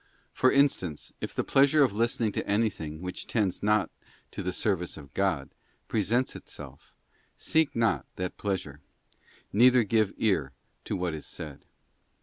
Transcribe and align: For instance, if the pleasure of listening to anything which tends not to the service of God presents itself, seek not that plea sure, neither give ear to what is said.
For 0.33 0.51
instance, 0.51 1.13
if 1.21 1.35
the 1.35 1.43
pleasure 1.43 1.83
of 1.83 1.93
listening 1.93 2.31
to 2.31 2.47
anything 2.47 3.03
which 3.03 3.27
tends 3.27 3.61
not 3.61 3.91
to 4.31 4.41
the 4.41 4.51
service 4.51 4.97
of 4.97 5.13
God 5.13 5.51
presents 5.87 6.35
itself, 6.35 6.91
seek 7.37 7.75
not 7.75 8.07
that 8.15 8.35
plea 8.35 8.57
sure, 8.57 8.79
neither 9.53 9.83
give 9.83 10.11
ear 10.17 10.53
to 10.85 10.95
what 10.95 11.13
is 11.13 11.27
said. 11.27 11.65